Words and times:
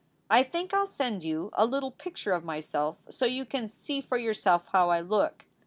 I 0.31 0.41
think 0.41 0.71
111 0.71 0.87
send 0.91 1.23
you 1.23 1.51
a 1.53 1.63
little 1.63 1.91
Picture 1.91 2.31
of 2.31 2.43
my 2.43 2.59
self 2.59 2.97
so 3.11 3.27
you 3.27 3.45
can 3.45 3.67
see 3.67 4.01
for 4.01 4.17
your 4.17 4.33
self 4.33 4.69
how 4.69 4.89
I 4.89 4.99
look. 4.99 5.45